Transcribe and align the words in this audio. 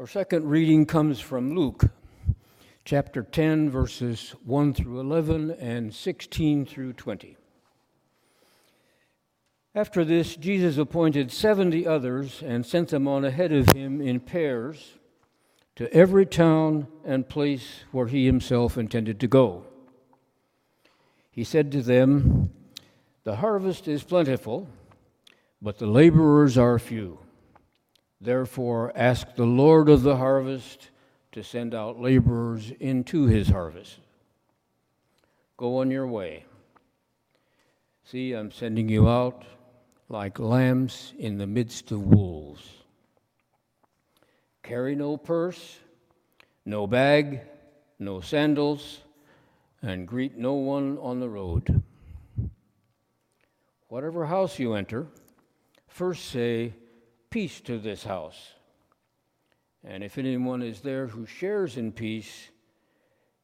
Our 0.00 0.08
second 0.08 0.50
reading 0.50 0.86
comes 0.86 1.20
from 1.20 1.54
Luke 1.54 1.84
chapter 2.84 3.22
10, 3.22 3.70
verses 3.70 4.34
1 4.44 4.74
through 4.74 4.98
11 4.98 5.52
and 5.52 5.94
16 5.94 6.66
through 6.66 6.94
20. 6.94 7.36
After 9.72 10.04
this, 10.04 10.34
Jesus 10.34 10.78
appointed 10.78 11.30
70 11.30 11.86
others 11.86 12.42
and 12.44 12.66
sent 12.66 12.88
them 12.88 13.06
on 13.06 13.24
ahead 13.24 13.52
of 13.52 13.70
him 13.70 14.00
in 14.00 14.18
pairs 14.18 14.94
to 15.76 15.88
every 15.94 16.26
town 16.26 16.88
and 17.04 17.28
place 17.28 17.84
where 17.92 18.08
he 18.08 18.26
himself 18.26 18.76
intended 18.76 19.20
to 19.20 19.28
go. 19.28 19.64
He 21.30 21.44
said 21.44 21.70
to 21.70 21.82
them, 21.82 22.50
The 23.22 23.36
harvest 23.36 23.86
is 23.86 24.02
plentiful, 24.02 24.68
but 25.62 25.78
the 25.78 25.86
laborers 25.86 26.58
are 26.58 26.80
few. 26.80 27.20
Therefore, 28.24 28.90
ask 28.94 29.34
the 29.34 29.44
Lord 29.44 29.90
of 29.90 30.02
the 30.02 30.16
harvest 30.16 30.88
to 31.32 31.42
send 31.42 31.74
out 31.74 32.00
laborers 32.00 32.72
into 32.80 33.26
his 33.26 33.48
harvest. 33.48 33.98
Go 35.58 35.76
on 35.80 35.90
your 35.90 36.06
way. 36.06 36.46
See, 38.04 38.32
I'm 38.32 38.50
sending 38.50 38.88
you 38.88 39.10
out 39.10 39.44
like 40.08 40.38
lambs 40.38 41.12
in 41.18 41.36
the 41.36 41.46
midst 41.46 41.92
of 41.92 42.00
wolves. 42.00 42.66
Carry 44.62 44.94
no 44.94 45.18
purse, 45.18 45.78
no 46.64 46.86
bag, 46.86 47.42
no 47.98 48.22
sandals, 48.22 49.00
and 49.82 50.08
greet 50.08 50.38
no 50.38 50.54
one 50.54 50.96
on 50.96 51.20
the 51.20 51.28
road. 51.28 51.82
Whatever 53.88 54.24
house 54.24 54.58
you 54.58 54.72
enter, 54.72 55.08
first 55.88 56.30
say, 56.30 56.72
peace 57.34 57.60
to 57.62 57.78
this 57.80 58.04
house. 58.04 58.52
And 59.82 60.04
if 60.04 60.18
anyone 60.18 60.62
is 60.62 60.82
there 60.82 61.08
who 61.08 61.26
shares 61.26 61.76
in 61.76 61.90
peace, 61.90 62.50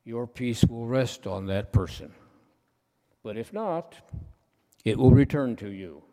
your 0.05 0.29
peace 0.29 0.63
will 0.65 0.87
rest 0.87 1.27
on 1.27 1.47
that 1.47 1.73
person. 1.73 2.13
But 3.25 3.37
if 3.37 3.53
not, 3.53 3.97
it 4.85 4.97
will 4.97 5.11
return 5.11 5.57
to 5.57 5.69
you. 5.69 6.05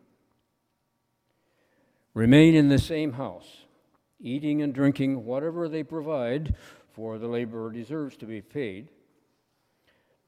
Remain 2.14 2.56
in 2.56 2.68
the 2.68 2.80
same 2.80 3.12
house, 3.12 3.58
eating 4.18 4.60
and 4.60 4.74
drinking 4.74 5.24
whatever 5.24 5.68
they 5.68 5.84
provide, 5.84 6.56
for 6.90 7.16
the 7.16 7.28
laborer 7.28 7.70
deserves 7.70 8.16
to 8.16 8.26
be 8.26 8.40
paid. 8.40 8.88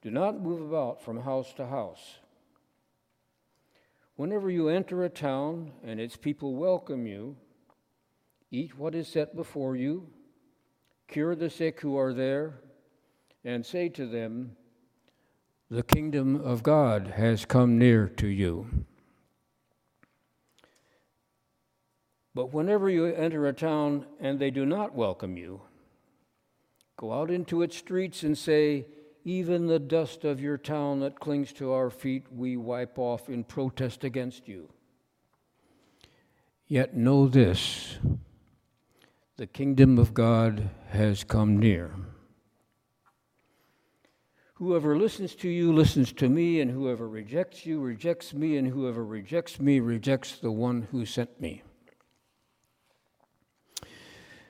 Do 0.02 0.12
not 0.12 0.40
move 0.40 0.60
about 0.60 1.02
from 1.02 1.22
house 1.22 1.52
to 1.54 1.66
house. 1.66 2.19
Whenever 4.20 4.50
you 4.50 4.68
enter 4.68 5.02
a 5.02 5.08
town 5.08 5.72
and 5.82 5.98
its 5.98 6.14
people 6.14 6.54
welcome 6.54 7.06
you, 7.06 7.34
eat 8.50 8.76
what 8.76 8.94
is 8.94 9.08
set 9.08 9.34
before 9.34 9.76
you, 9.76 10.06
cure 11.08 11.34
the 11.34 11.48
sick 11.48 11.80
who 11.80 11.96
are 11.96 12.12
there, 12.12 12.60
and 13.46 13.64
say 13.64 13.88
to 13.88 14.06
them, 14.06 14.54
The 15.70 15.82
kingdom 15.82 16.36
of 16.36 16.62
God 16.62 17.14
has 17.16 17.46
come 17.46 17.78
near 17.78 18.08
to 18.18 18.26
you. 18.26 18.84
But 22.34 22.52
whenever 22.52 22.90
you 22.90 23.06
enter 23.06 23.46
a 23.46 23.54
town 23.54 24.04
and 24.20 24.38
they 24.38 24.50
do 24.50 24.66
not 24.66 24.94
welcome 24.94 25.38
you, 25.38 25.62
go 26.98 27.10
out 27.14 27.30
into 27.30 27.62
its 27.62 27.78
streets 27.78 28.22
and 28.22 28.36
say, 28.36 28.84
even 29.24 29.66
the 29.66 29.78
dust 29.78 30.24
of 30.24 30.40
your 30.40 30.56
town 30.58 31.00
that 31.00 31.20
clings 31.20 31.52
to 31.54 31.72
our 31.72 31.90
feet 31.90 32.24
we 32.32 32.56
wipe 32.56 32.98
off 32.98 33.28
in 33.28 33.44
protest 33.44 34.04
against 34.04 34.48
you. 34.48 34.68
Yet 36.66 36.96
know 36.96 37.26
this 37.26 37.98
the 39.36 39.46
kingdom 39.46 39.98
of 39.98 40.12
God 40.12 40.70
has 40.90 41.24
come 41.24 41.58
near. 41.58 41.92
Whoever 44.54 44.98
listens 44.98 45.34
to 45.36 45.48
you 45.48 45.72
listens 45.72 46.12
to 46.12 46.28
me, 46.28 46.60
and 46.60 46.70
whoever 46.70 47.08
rejects 47.08 47.64
you 47.64 47.80
rejects 47.80 48.34
me, 48.34 48.58
and 48.58 48.68
whoever 48.68 49.02
rejects 49.02 49.58
me 49.58 49.80
rejects 49.80 50.38
the 50.38 50.52
one 50.52 50.86
who 50.90 51.06
sent 51.06 51.40
me. 51.40 51.62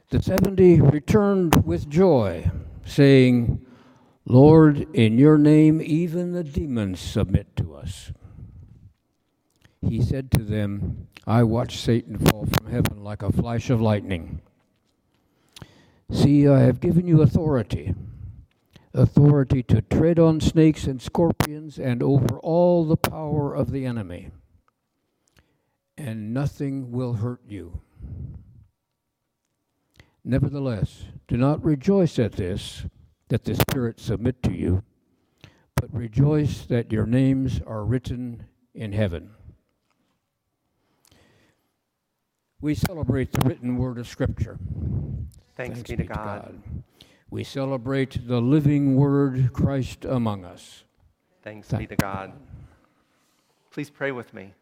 The 0.08 0.20
seventy 0.20 0.80
returned 0.80 1.64
with 1.64 1.88
joy, 1.88 2.50
saying, 2.84 3.64
Lord, 4.30 4.86
in 4.94 5.18
your 5.18 5.38
name 5.38 5.82
even 5.82 6.30
the 6.30 6.44
demons 6.44 7.00
submit 7.00 7.56
to 7.56 7.74
us. 7.74 8.12
He 9.82 10.00
said 10.00 10.30
to 10.30 10.44
them, 10.44 11.08
I 11.26 11.42
watched 11.42 11.80
Satan 11.80 12.16
fall 12.16 12.46
from 12.46 12.70
heaven 12.70 13.02
like 13.02 13.24
a 13.24 13.32
flash 13.32 13.70
of 13.70 13.80
lightning. 13.80 14.40
See, 16.12 16.46
I 16.46 16.60
have 16.60 16.78
given 16.78 17.08
you 17.08 17.22
authority 17.22 17.96
authority 18.94 19.64
to 19.64 19.82
tread 19.82 20.20
on 20.20 20.38
snakes 20.38 20.84
and 20.84 21.02
scorpions 21.02 21.76
and 21.76 22.00
over 22.00 22.38
all 22.38 22.84
the 22.84 22.96
power 22.96 23.52
of 23.52 23.72
the 23.72 23.84
enemy, 23.84 24.30
and 25.98 26.32
nothing 26.32 26.92
will 26.92 27.14
hurt 27.14 27.42
you. 27.48 27.80
Nevertheless, 30.24 31.06
do 31.26 31.36
not 31.36 31.64
rejoice 31.64 32.16
at 32.20 32.32
this 32.32 32.84
that 33.30 33.44
the 33.44 33.54
Spirit 33.54 33.98
submit 33.98 34.42
to 34.42 34.52
you, 34.52 34.82
but 35.76 35.92
rejoice 35.94 36.66
that 36.66 36.92
your 36.92 37.06
names 37.06 37.60
are 37.66 37.84
written 37.84 38.44
in 38.74 38.92
heaven. 38.92 39.30
We 42.60 42.74
celebrate 42.74 43.32
the 43.32 43.48
written 43.48 43.76
word 43.78 43.98
of 43.98 44.06
Scripture. 44.06 44.58
Thanks, 45.56 45.76
Thanks 45.76 45.90
be, 45.90 45.96
to, 45.96 46.04
God. 46.04 46.16
to 46.16 46.22
God. 46.22 46.62
We 47.30 47.44
celebrate 47.44 48.26
the 48.26 48.40
living 48.40 48.96
word, 48.96 49.52
Christ 49.52 50.04
among 50.04 50.44
us. 50.44 50.84
Thanks 51.42 51.68
Thank 51.68 51.88
be 51.88 51.96
to 51.96 51.96
God. 51.96 52.32
Please 53.70 53.88
pray 53.88 54.10
with 54.10 54.34
me. 54.34 54.52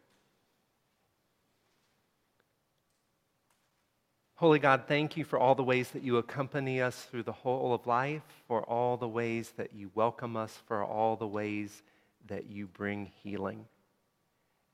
Holy 4.38 4.60
God, 4.60 4.84
thank 4.86 5.16
you 5.16 5.24
for 5.24 5.36
all 5.36 5.56
the 5.56 5.64
ways 5.64 5.90
that 5.90 6.04
you 6.04 6.16
accompany 6.16 6.80
us 6.80 7.02
through 7.10 7.24
the 7.24 7.32
whole 7.32 7.74
of 7.74 7.88
life, 7.88 8.22
for 8.46 8.62
all 8.62 8.96
the 8.96 9.08
ways 9.08 9.52
that 9.56 9.74
you 9.74 9.90
welcome 9.96 10.36
us, 10.36 10.56
for 10.68 10.84
all 10.84 11.16
the 11.16 11.26
ways 11.26 11.82
that 12.28 12.48
you 12.48 12.68
bring 12.68 13.10
healing. 13.24 13.64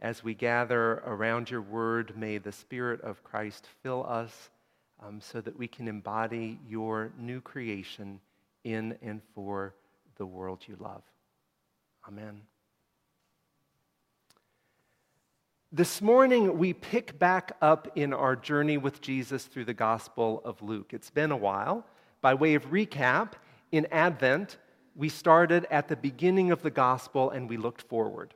As 0.00 0.22
we 0.22 0.34
gather 0.34 1.02
around 1.06 1.50
your 1.50 1.62
word, 1.62 2.14
may 2.14 2.36
the 2.36 2.52
Spirit 2.52 3.00
of 3.00 3.25
Christ 3.25 3.66
fill 3.82 4.04
us 4.06 4.50
um, 5.02 5.19
so 5.22 5.41
that 5.41 5.58
we 5.58 5.66
can 5.66 5.88
embody 5.88 6.58
your 6.69 7.10
new 7.19 7.41
creation 7.41 8.20
in 8.64 8.98
and 9.00 9.22
for 9.34 9.75
the 10.19 10.26
world 10.26 10.58
you 10.66 10.76
love. 10.78 11.04
Amen. 12.06 12.42
This 15.76 16.00
morning, 16.00 16.56
we 16.56 16.72
pick 16.72 17.18
back 17.18 17.56
up 17.60 17.90
in 17.96 18.12
our 18.12 18.36
journey 18.36 18.78
with 18.78 19.00
Jesus 19.00 19.46
through 19.46 19.64
the 19.64 19.74
Gospel 19.74 20.40
of 20.44 20.62
Luke. 20.62 20.92
It's 20.94 21.10
been 21.10 21.32
a 21.32 21.36
while. 21.36 21.84
By 22.20 22.34
way 22.34 22.54
of 22.54 22.70
recap, 22.70 23.32
in 23.72 23.88
Advent, 23.90 24.58
we 24.94 25.08
started 25.08 25.66
at 25.72 25.88
the 25.88 25.96
beginning 25.96 26.52
of 26.52 26.62
the 26.62 26.70
Gospel 26.70 27.30
and 27.30 27.48
we 27.48 27.56
looked 27.56 27.82
forward. 27.82 28.34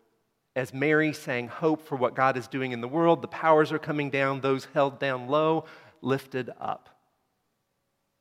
As 0.57 0.75
Mary 0.75 1.13
sang 1.13 1.47
hope 1.47 1.87
for 1.87 1.95
what 1.95 2.17
God 2.17 2.37
is 2.37 2.49
doing 2.49 2.73
in 2.73 2.81
the 2.81 2.89
world, 2.89 3.23
the 3.23 3.29
powers 3.29 3.71
are 3.71 3.79
coming 3.79 4.11
down, 4.11 4.41
those 4.41 4.67
held 4.75 4.99
down 4.99 5.29
low, 5.29 5.65
lifted 6.03 6.51
up. 6.61 6.98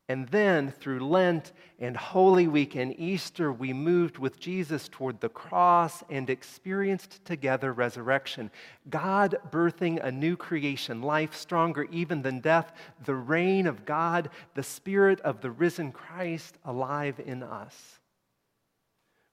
And 0.10 0.28
then 0.30 0.72
through 0.72 1.06
Lent 1.06 1.52
and 1.80 1.98
Holy 1.98 2.48
Week 2.48 2.76
and 2.76 2.98
Easter, 2.98 3.52
we 3.52 3.74
moved 3.74 4.18
with 4.18 4.40
Jesus 4.40 4.88
toward 4.88 5.20
the 5.20 5.28
cross 5.28 6.02
and 6.10 6.30
experienced 6.30 7.26
together 7.26 7.74
resurrection. 7.74 8.50
God 8.90 9.38
birthing 9.52 10.02
a 10.02 10.12
new 10.12 10.38
creation, 10.38 11.02
life 11.02 11.36
stronger 11.36 11.88
even 11.92 12.22
than 12.22 12.40
death, 12.40 12.72
the 13.04 13.16
reign 13.16 13.68
of 13.68 13.86
God, 13.86 14.30
the 14.54 14.64
Spirit 14.64 15.20
of 15.22 15.42
the 15.42 15.52
risen 15.52 15.92
Christ 15.92 16.58
alive 16.64 17.20
in 17.26 17.44
us 17.44 17.97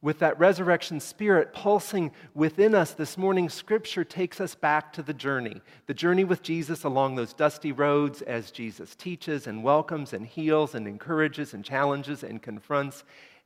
with 0.05 0.19
that 0.19 0.39
resurrection 0.39 1.01
spirit 1.01 1.55
pulsing 1.55 2.13
within 2.35 2.75
us, 2.75 2.93
this 2.93 3.17
morning 3.17 3.49
scripture 3.49 4.05
takes 4.05 4.39
us 4.39 4.55
back 4.55 4.93
to 4.93 5.03
the 5.03 5.15
journey. 5.15 5.63
The 5.87 5.95
journey 5.95 6.25
with 6.25 6.43
Jesus 6.43 6.85
along 6.85 7.15
those 7.15 7.33
dusty 7.33 7.73
roads 7.73 8.21
as 8.21 8.51
Jesus 8.51 8.95
teaches 8.95 9.47
and 9.47 9.65
welcomes 9.65 10.13
and 10.13 10.27
heals 10.27 10.75
and 10.75 10.87
encourages 10.87 11.55
and 11.55 11.65
challenges 11.65 12.23
and 12.23 12.43
confronts 12.43 13.03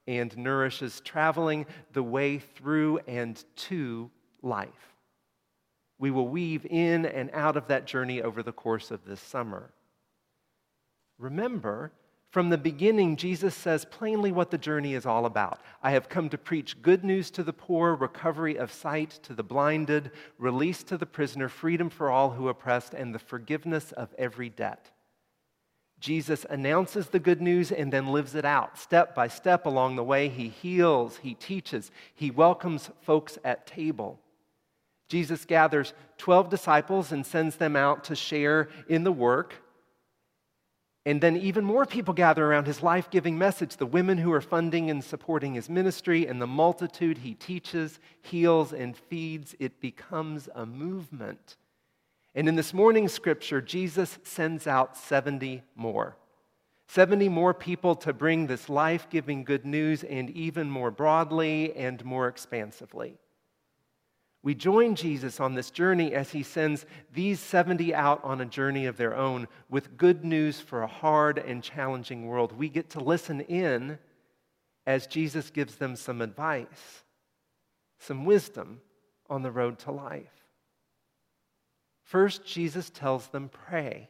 and 0.08 0.36
nourishes, 0.36 1.00
traveling 1.00 1.64
the 1.92 2.02
way 2.02 2.40
through 2.40 2.98
and 3.06 3.44
to 3.54 4.10
life. 4.42 4.96
We 6.00 6.10
will 6.10 6.26
weave 6.26 6.66
in 6.66 7.06
and 7.06 7.30
out 7.34 7.56
of 7.56 7.68
that 7.68 7.86
journey 7.86 8.20
over 8.20 8.42
the 8.42 8.50
course 8.50 8.90
of 8.90 9.04
this 9.04 9.20
summer. 9.20 9.70
Remember, 11.18 11.92
from 12.30 12.50
the 12.50 12.58
beginning, 12.58 13.16
Jesus 13.16 13.54
says 13.54 13.86
plainly 13.86 14.32
what 14.32 14.50
the 14.50 14.58
journey 14.58 14.92
is 14.92 15.06
all 15.06 15.24
about. 15.24 15.60
I 15.82 15.92
have 15.92 16.10
come 16.10 16.28
to 16.28 16.36
preach 16.36 16.82
good 16.82 17.02
news 17.02 17.30
to 17.32 17.42
the 17.42 17.54
poor, 17.54 17.94
recovery 17.94 18.56
of 18.56 18.70
sight 18.70 19.10
to 19.22 19.32
the 19.32 19.42
blinded, 19.42 20.10
release 20.36 20.82
to 20.84 20.98
the 20.98 21.06
prisoner, 21.06 21.48
freedom 21.48 21.88
for 21.88 22.10
all 22.10 22.30
who 22.30 22.48
oppressed, 22.48 22.92
and 22.92 23.14
the 23.14 23.18
forgiveness 23.18 23.92
of 23.92 24.14
every 24.18 24.50
debt. 24.50 24.90
Jesus 26.00 26.44
announces 26.48 27.08
the 27.08 27.18
good 27.18 27.40
news 27.40 27.72
and 27.72 27.92
then 27.92 28.12
lives 28.12 28.34
it 28.34 28.44
out. 28.44 28.78
Step 28.78 29.14
by 29.14 29.26
step 29.26 29.64
along 29.64 29.96
the 29.96 30.04
way, 30.04 30.28
he 30.28 30.48
heals, 30.48 31.16
he 31.18 31.34
teaches, 31.34 31.90
he 32.14 32.30
welcomes 32.30 32.90
folks 33.00 33.38
at 33.42 33.66
table. 33.66 34.20
Jesus 35.08 35.46
gathers 35.46 35.94
12 36.18 36.50
disciples 36.50 37.10
and 37.10 37.24
sends 37.24 37.56
them 37.56 37.74
out 37.74 38.04
to 38.04 38.14
share 38.14 38.68
in 38.88 39.04
the 39.04 39.12
work. 39.12 39.54
And 41.08 41.22
then 41.22 41.38
even 41.38 41.64
more 41.64 41.86
people 41.86 42.12
gather 42.12 42.44
around 42.44 42.66
his 42.66 42.82
life 42.82 43.08
giving 43.08 43.38
message 43.38 43.78
the 43.78 43.86
women 43.86 44.18
who 44.18 44.30
are 44.30 44.42
funding 44.42 44.90
and 44.90 45.02
supporting 45.02 45.54
his 45.54 45.70
ministry, 45.70 46.26
and 46.26 46.38
the 46.38 46.46
multitude 46.46 47.16
he 47.16 47.32
teaches, 47.32 47.98
heals, 48.20 48.74
and 48.74 48.94
feeds. 48.94 49.54
It 49.58 49.80
becomes 49.80 50.50
a 50.54 50.66
movement. 50.66 51.56
And 52.34 52.46
in 52.46 52.56
this 52.56 52.74
morning's 52.74 53.14
scripture, 53.14 53.62
Jesus 53.62 54.18
sends 54.22 54.66
out 54.66 54.98
70 54.98 55.62
more. 55.74 56.18
70 56.88 57.30
more 57.30 57.54
people 57.54 57.94
to 57.94 58.12
bring 58.12 58.46
this 58.46 58.68
life 58.68 59.08
giving 59.08 59.44
good 59.44 59.64
news, 59.64 60.04
and 60.04 60.28
even 60.28 60.68
more 60.68 60.90
broadly 60.90 61.74
and 61.74 62.04
more 62.04 62.28
expansively. 62.28 63.16
We 64.42 64.54
join 64.54 64.94
Jesus 64.94 65.40
on 65.40 65.54
this 65.54 65.70
journey 65.70 66.14
as 66.14 66.30
he 66.30 66.42
sends 66.42 66.86
these 67.12 67.40
70 67.40 67.92
out 67.94 68.22
on 68.22 68.40
a 68.40 68.46
journey 68.46 68.86
of 68.86 68.96
their 68.96 69.16
own 69.16 69.48
with 69.68 69.96
good 69.96 70.24
news 70.24 70.60
for 70.60 70.82
a 70.82 70.86
hard 70.86 71.38
and 71.38 71.62
challenging 71.62 72.26
world. 72.26 72.52
We 72.52 72.68
get 72.68 72.90
to 72.90 73.00
listen 73.00 73.40
in 73.42 73.98
as 74.86 75.06
Jesus 75.06 75.50
gives 75.50 75.76
them 75.76 75.96
some 75.96 76.22
advice, 76.22 77.02
some 77.98 78.24
wisdom 78.24 78.80
on 79.28 79.42
the 79.42 79.50
road 79.50 79.78
to 79.80 79.90
life. 79.90 80.44
First, 82.04 82.46
Jesus 82.46 82.88
tells 82.88 83.26
them, 83.28 83.50
Pray. 83.50 84.08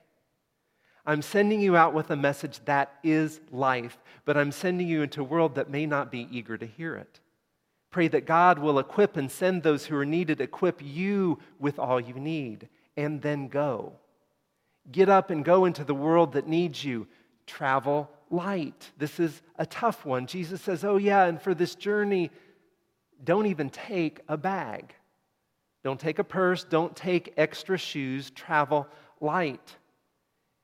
I'm 1.04 1.22
sending 1.22 1.60
you 1.60 1.74
out 1.74 1.94
with 1.94 2.10
a 2.10 2.16
message 2.16 2.60
that 2.66 2.92
is 3.02 3.40
life, 3.50 3.96
but 4.26 4.36
I'm 4.36 4.52
sending 4.52 4.86
you 4.86 5.02
into 5.02 5.22
a 5.22 5.24
world 5.24 5.54
that 5.54 5.70
may 5.70 5.86
not 5.86 6.12
be 6.12 6.28
eager 6.30 6.58
to 6.58 6.66
hear 6.66 6.94
it. 6.96 7.20
Pray 7.90 8.08
that 8.08 8.26
God 8.26 8.58
will 8.58 8.78
equip 8.78 9.16
and 9.16 9.30
send 9.30 9.62
those 9.62 9.86
who 9.86 9.96
are 9.96 10.04
needed, 10.04 10.40
equip 10.40 10.82
you 10.82 11.38
with 11.58 11.78
all 11.78 11.98
you 11.98 12.14
need, 12.14 12.68
and 12.96 13.22
then 13.22 13.48
go. 13.48 13.94
Get 14.90 15.08
up 15.08 15.30
and 15.30 15.44
go 15.44 15.64
into 15.64 15.84
the 15.84 15.94
world 15.94 16.32
that 16.32 16.46
needs 16.46 16.84
you. 16.84 17.06
Travel 17.46 18.10
light. 18.30 18.90
This 18.98 19.18
is 19.18 19.40
a 19.56 19.64
tough 19.64 20.04
one. 20.04 20.26
Jesus 20.26 20.60
says, 20.60 20.84
Oh, 20.84 20.98
yeah, 20.98 21.24
and 21.24 21.40
for 21.40 21.54
this 21.54 21.74
journey, 21.74 22.30
don't 23.24 23.46
even 23.46 23.70
take 23.70 24.20
a 24.28 24.36
bag. 24.36 24.94
Don't 25.82 25.98
take 25.98 26.18
a 26.18 26.24
purse. 26.24 26.64
Don't 26.64 26.94
take 26.94 27.32
extra 27.36 27.78
shoes. 27.78 28.30
Travel 28.30 28.86
light. 29.20 29.76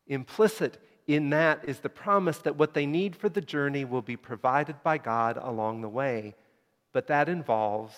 Implicit 0.06 0.78
in 1.06 1.30
that 1.30 1.66
is 1.66 1.80
the 1.80 1.88
promise 1.88 2.38
that 2.38 2.56
what 2.56 2.74
they 2.74 2.84
need 2.84 3.16
for 3.16 3.30
the 3.30 3.40
journey 3.40 3.84
will 3.84 4.02
be 4.02 4.16
provided 4.16 4.82
by 4.82 4.98
God 4.98 5.38
along 5.40 5.80
the 5.80 5.88
way 5.88 6.34
but 6.94 7.08
that 7.08 7.28
involves 7.28 7.94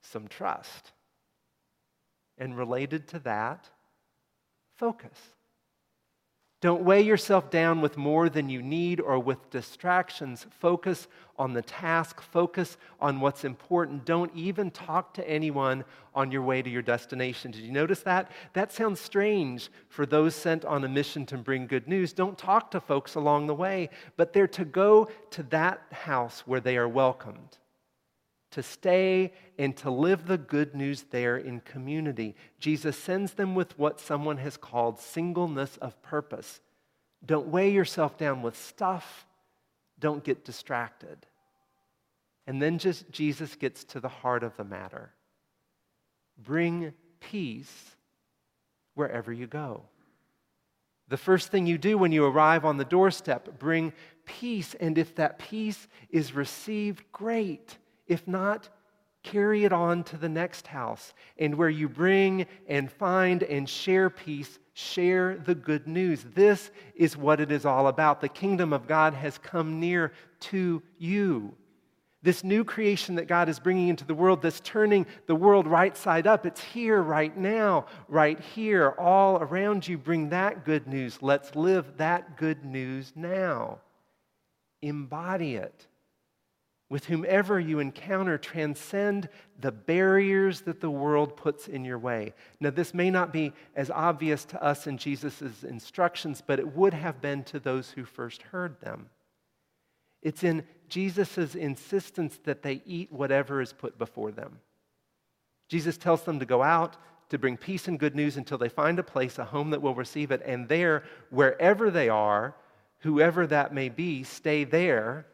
some 0.00 0.28
trust. 0.28 0.92
And 2.38 2.56
related 2.56 3.08
to 3.08 3.18
that, 3.20 3.68
focus. 4.76 5.18
Don't 6.60 6.84
weigh 6.84 7.02
yourself 7.02 7.50
down 7.50 7.80
with 7.80 7.96
more 7.96 8.28
than 8.28 8.48
you 8.48 8.62
need 8.62 9.00
or 9.00 9.18
with 9.18 9.50
distractions. 9.50 10.46
Focus 10.60 11.08
on 11.36 11.52
the 11.52 11.62
task, 11.62 12.20
focus 12.20 12.76
on 13.00 13.20
what's 13.20 13.44
important. 13.44 14.04
Don't 14.04 14.30
even 14.36 14.70
talk 14.70 15.12
to 15.14 15.28
anyone 15.28 15.84
on 16.14 16.30
your 16.30 16.42
way 16.42 16.62
to 16.62 16.70
your 16.70 16.82
destination. 16.82 17.50
Did 17.50 17.64
you 17.64 17.72
notice 17.72 18.02
that? 18.02 18.30
That 18.52 18.70
sounds 18.70 19.00
strange 19.00 19.70
for 19.88 20.06
those 20.06 20.36
sent 20.36 20.64
on 20.64 20.84
a 20.84 20.88
mission 20.88 21.26
to 21.26 21.36
bring 21.36 21.66
good 21.66 21.88
news. 21.88 22.12
Don't 22.12 22.38
talk 22.38 22.70
to 22.70 22.80
folks 22.80 23.16
along 23.16 23.48
the 23.48 23.54
way, 23.54 23.90
but 24.16 24.32
they're 24.32 24.46
to 24.48 24.64
go 24.64 25.08
to 25.30 25.42
that 25.44 25.82
house 25.90 26.44
where 26.46 26.60
they 26.60 26.76
are 26.76 26.88
welcomed 26.88 27.58
to 28.52 28.62
stay 28.62 29.32
and 29.58 29.76
to 29.78 29.90
live 29.90 30.26
the 30.26 30.38
good 30.38 30.74
news 30.74 31.04
there 31.10 31.36
in 31.36 31.60
community. 31.60 32.36
Jesus 32.58 32.96
sends 32.96 33.34
them 33.34 33.54
with 33.54 33.78
what 33.78 34.00
someone 34.00 34.38
has 34.38 34.56
called 34.56 34.98
singleness 34.98 35.76
of 35.78 36.00
purpose. 36.02 36.60
Don't 37.24 37.48
weigh 37.48 37.70
yourself 37.70 38.16
down 38.16 38.42
with 38.42 38.56
stuff, 38.56 39.26
don't 39.98 40.24
get 40.24 40.44
distracted. 40.44 41.26
And 42.46 42.60
then 42.60 42.78
just 42.78 43.10
Jesus 43.10 43.54
gets 43.54 43.84
to 43.84 44.00
the 44.00 44.08
heart 44.08 44.42
of 44.42 44.56
the 44.56 44.64
matter. 44.64 45.12
Bring 46.36 46.92
peace 47.20 47.96
wherever 48.94 49.32
you 49.32 49.46
go. 49.46 49.84
The 51.08 51.16
first 51.16 51.50
thing 51.50 51.66
you 51.66 51.78
do 51.78 51.98
when 51.98 52.10
you 52.10 52.24
arrive 52.24 52.64
on 52.64 52.78
the 52.78 52.84
doorstep, 52.84 53.58
bring 53.58 53.92
peace. 54.24 54.74
And 54.80 54.98
if 54.98 55.14
that 55.16 55.38
peace 55.38 55.86
is 56.10 56.34
received, 56.34 57.04
great. 57.12 57.76
If 58.12 58.28
not, 58.28 58.68
carry 59.22 59.64
it 59.64 59.72
on 59.72 60.04
to 60.04 60.18
the 60.18 60.28
next 60.28 60.66
house. 60.66 61.14
And 61.38 61.54
where 61.54 61.70
you 61.70 61.88
bring 61.88 62.44
and 62.68 62.92
find 62.92 63.42
and 63.42 63.66
share 63.66 64.10
peace, 64.10 64.58
share 64.74 65.38
the 65.38 65.54
good 65.54 65.88
news. 65.88 66.22
This 66.34 66.70
is 66.94 67.16
what 67.16 67.40
it 67.40 67.50
is 67.50 67.64
all 67.64 67.86
about. 67.86 68.20
The 68.20 68.28
kingdom 68.28 68.74
of 68.74 68.86
God 68.86 69.14
has 69.14 69.38
come 69.38 69.80
near 69.80 70.12
to 70.40 70.82
you. 70.98 71.54
This 72.22 72.44
new 72.44 72.64
creation 72.64 73.14
that 73.14 73.28
God 73.28 73.48
is 73.48 73.58
bringing 73.58 73.88
into 73.88 74.04
the 74.04 74.14
world, 74.14 74.42
that's 74.42 74.60
turning 74.60 75.06
the 75.26 75.34
world 75.34 75.66
right 75.66 75.96
side 75.96 76.26
up, 76.26 76.44
it's 76.44 76.62
here 76.62 77.00
right 77.00 77.34
now, 77.34 77.86
right 78.08 78.38
here, 78.38 78.90
all 78.98 79.38
around 79.38 79.88
you. 79.88 79.96
Bring 79.96 80.28
that 80.28 80.66
good 80.66 80.86
news. 80.86 81.22
Let's 81.22 81.56
live 81.56 81.96
that 81.96 82.36
good 82.36 82.62
news 82.62 83.14
now. 83.16 83.78
Embody 84.82 85.56
it 85.56 85.86
with 86.92 87.06
whomever 87.06 87.58
you 87.58 87.78
encounter, 87.78 88.36
transcend 88.36 89.26
the 89.58 89.72
barriers 89.72 90.60
that 90.60 90.82
the 90.82 90.90
world 90.90 91.34
puts 91.38 91.66
in 91.66 91.86
your 91.86 91.98
way. 91.98 92.34
Now, 92.60 92.68
this 92.68 92.92
may 92.92 93.08
not 93.08 93.32
be 93.32 93.54
as 93.74 93.90
obvious 93.90 94.44
to 94.44 94.62
us 94.62 94.86
in 94.86 94.98
Jesus' 94.98 95.64
instructions, 95.64 96.42
but 96.46 96.58
it 96.58 96.76
would 96.76 96.92
have 96.92 97.22
been 97.22 97.44
to 97.44 97.58
those 97.58 97.92
who 97.92 98.04
first 98.04 98.42
heard 98.42 98.78
them. 98.82 99.08
It's 100.20 100.44
in 100.44 100.64
Jesus' 100.90 101.54
insistence 101.54 102.38
that 102.44 102.62
they 102.62 102.82
eat 102.84 103.10
whatever 103.10 103.62
is 103.62 103.72
put 103.72 103.96
before 103.96 104.30
them. 104.30 104.58
Jesus 105.70 105.96
tells 105.96 106.24
them 106.24 106.40
to 106.40 106.44
go 106.44 106.62
out, 106.62 106.98
to 107.30 107.38
bring 107.38 107.56
peace 107.56 107.88
and 107.88 107.98
good 107.98 108.14
news 108.14 108.36
until 108.36 108.58
they 108.58 108.68
find 108.68 108.98
a 108.98 109.02
place, 109.02 109.38
a 109.38 109.46
home 109.46 109.70
that 109.70 109.80
will 109.80 109.94
receive 109.94 110.30
it, 110.30 110.42
and 110.44 110.68
there, 110.68 111.04
wherever 111.30 111.90
they 111.90 112.10
are, 112.10 112.54
whoever 112.98 113.46
that 113.46 113.72
may 113.72 113.88
be, 113.88 114.22
stay 114.22 114.64
there 114.64 115.24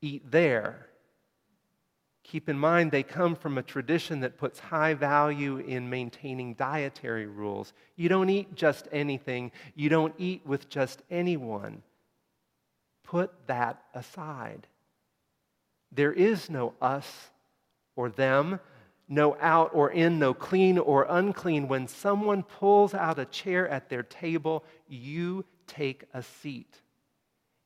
eat 0.00 0.30
there. 0.30 0.86
Keep 2.24 2.50
in 2.50 2.58
mind, 2.58 2.90
they 2.90 3.02
come 3.02 3.34
from 3.34 3.56
a 3.56 3.62
tradition 3.62 4.20
that 4.20 4.36
puts 4.36 4.58
high 4.58 4.92
value 4.92 5.58
in 5.58 5.88
maintaining 5.88 6.52
dietary 6.54 7.26
rules. 7.26 7.72
You 7.96 8.10
don't 8.10 8.28
eat 8.28 8.54
just 8.54 8.86
anything, 8.92 9.50
you 9.74 9.88
don't 9.88 10.14
eat 10.18 10.42
with 10.44 10.68
just 10.68 11.02
anyone. 11.10 11.82
Put 13.02 13.32
that 13.46 13.82
aside. 13.94 14.66
There 15.90 16.12
is 16.12 16.50
no 16.50 16.74
us 16.82 17.30
or 17.96 18.10
them, 18.10 18.60
no 19.08 19.38
out 19.40 19.70
or 19.72 19.90
in, 19.90 20.18
no 20.18 20.34
clean 20.34 20.76
or 20.76 21.06
unclean. 21.08 21.66
When 21.66 21.88
someone 21.88 22.42
pulls 22.42 22.92
out 22.92 23.18
a 23.18 23.24
chair 23.24 23.66
at 23.66 23.88
their 23.88 24.02
table, 24.02 24.64
you 24.86 25.46
take 25.66 26.04
a 26.12 26.22
seat 26.22 26.82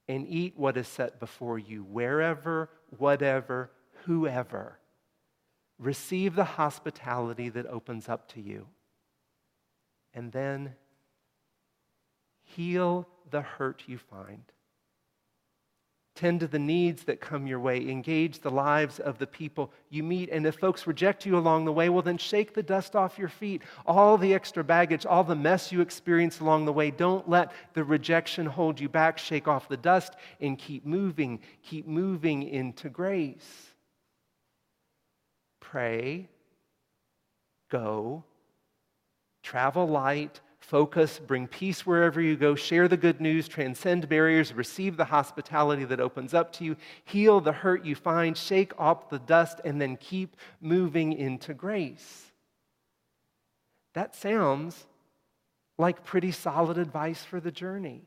and 0.09 0.27
eat 0.29 0.55
what 0.57 0.77
is 0.77 0.89
set 0.89 1.21
before 1.21 1.59
you, 1.59 1.83
wherever, 1.83 2.69
whatever, 2.99 3.71
whoever. 4.05 4.79
Receive 5.79 6.35
the 6.35 6.45
hospitality 6.45 7.49
that 7.49 7.67
opens 7.67 8.09
up 8.09 8.29
to 8.33 8.41
you. 8.41 8.67
And 10.15 10.33
then 10.33 10.75
heal 12.43 13.09
the 13.31 13.43
hurt 13.43 13.85
you 13.87 13.99
find. 13.99 14.45
Tend 16.15 16.41
to 16.41 16.47
the 16.47 16.59
needs 16.59 17.05
that 17.05 17.23
come 17.23 17.47
your 17.47 17.59
way. 17.59 17.89
Engage 17.89 18.41
the 18.41 18.51
lives 18.51 18.99
of 18.99 19.19
the 19.19 19.27
people 19.27 19.73
you 19.89 20.03
meet. 20.03 20.29
And 20.29 20.47
if 20.47 20.57
folks 20.57 20.87
reject 20.87 21.25
you 21.25 21.39
along 21.39 21.65
the 21.65 21.73
way, 21.73 21.89
well, 21.89 22.03
then 22.03 22.19
shake 22.19 22.53
the 22.53 22.63
dust 22.63 22.95
off 22.95 23.19
your 23.19 23.31
feet. 23.31 23.63
All 23.87 24.19
the 24.19 24.35
extra 24.35 24.63
baggage, 24.63 25.07
all 25.07 25.25
the 25.25 25.35
mess 25.35 25.73
you 25.73 25.81
experience 25.81 26.41
along 26.41 26.67
the 26.67 26.73
way, 26.73 26.91
don't 26.91 27.29
let 27.31 27.53
the 27.73 27.83
rejection 27.83 28.45
hold 28.45 28.79
you 28.79 28.91
back. 28.91 29.17
Shake 29.17 29.49
off 29.49 29.69
the 29.69 29.77
dust 29.79 30.15
and 30.39 30.59
keep 30.59 30.85
moving. 30.85 31.41
Keep 31.63 31.87
moving 31.87 32.43
into 32.43 32.91
grace. 32.91 33.71
Pray, 35.61 36.29
go, 37.71 38.23
travel 39.43 39.89
light 39.89 40.41
focus, 40.63 41.19
bring 41.19 41.47
peace 41.47 41.85
wherever 41.85 42.21
you 42.21 42.37
go, 42.37 42.55
share 42.55 42.89
the 42.89 42.97
good 42.97 43.21
news, 43.21 43.49
transcend 43.49 44.09
barriers, 44.09 44.55
receive 44.55 44.97
the 44.97 45.05
hospitality 45.05 45.85
that 45.85 46.01
opens 46.01 46.33
up 46.33 46.53
to 46.55 46.65
you, 46.65 46.77
heal 47.05 47.41
the 47.41 47.53
hurt 47.53 47.85
you 47.85 47.95
find, 47.95 48.39
shake 48.39 48.73
off 48.79 49.11
the 49.11 49.19
dust, 49.19 49.61
and 49.65 49.81
then 49.81 49.97
keep 49.97 50.37
moving 50.61 51.13
into 51.13 51.53
grace. 51.53 52.33
That 53.95 54.15
sounds 54.15 54.87
like 55.77 56.05
pretty 56.05 56.31
solid 56.31 56.79
advice 56.79 57.23
for 57.25 57.41
the 57.41 57.53
journey. 57.53 58.07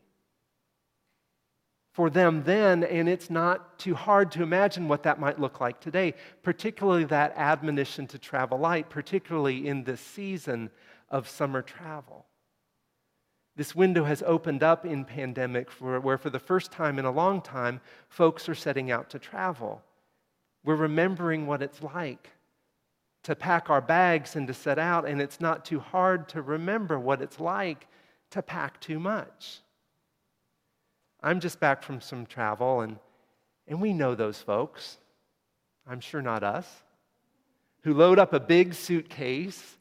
for 1.95 2.09
them 2.09 2.43
then, 2.43 2.83
and 2.83 3.07
it's 3.07 3.29
not 3.29 3.79
too 3.79 3.95
hard 3.95 4.29
to 4.29 4.43
imagine 4.43 4.89
what 4.89 5.03
that 5.03 5.17
might 5.17 5.39
look 5.39 5.61
like 5.61 5.79
today, 5.79 6.13
particularly 6.43 7.05
that 7.05 7.31
admonition 7.37 8.05
to 8.05 8.19
travel 8.19 8.57
light, 8.57 8.89
particularly 8.89 9.65
in 9.65 9.81
this 9.85 10.01
season 10.01 10.69
of 11.09 11.29
summer 11.29 11.61
travel. 11.61 12.25
This 13.55 13.73
window 13.73 14.03
has 14.03 14.21
opened 14.25 14.63
up 14.63 14.85
in 14.85 15.05
pandemic 15.05 15.71
for, 15.71 15.99
where, 15.99 16.17
for 16.17 16.29
the 16.29 16.39
first 16.39 16.71
time 16.71 16.99
in 16.99 17.05
a 17.05 17.11
long 17.11 17.41
time, 17.41 17.79
folks 18.09 18.49
are 18.49 18.55
setting 18.55 18.91
out 18.91 19.09
to 19.11 19.19
travel. 19.19 19.81
We're 20.65 20.75
remembering 20.75 21.47
what 21.47 21.61
it's 21.61 21.81
like 21.81 22.31
to 23.23 23.35
pack 23.35 23.69
our 23.69 23.81
bags 23.81 24.35
and 24.35 24.45
to 24.47 24.53
set 24.53 24.77
out, 24.77 25.07
and 25.07 25.21
it's 25.21 25.39
not 25.39 25.63
too 25.63 25.79
hard 25.79 26.27
to 26.29 26.41
remember 26.41 26.99
what 26.99 27.21
it's 27.21 27.39
like 27.39 27.87
to 28.31 28.41
pack 28.41 28.81
too 28.81 28.99
much. 28.99 29.59
I'm 31.23 31.39
just 31.39 31.59
back 31.59 31.81
from 31.81 32.01
some 32.01 32.25
travel, 32.25 32.81
and, 32.81 32.97
and 33.67 33.81
we 33.81 33.93
know 33.93 34.15
those 34.15 34.39
folks. 34.39 34.97
I'm 35.87 36.01
sure 36.01 36.21
not 36.21 36.43
us, 36.43 36.67
who 37.83 37.93
load 37.93 38.19
up 38.19 38.33
a 38.33 38.39
big 38.39 38.73
suitcase 38.73 39.77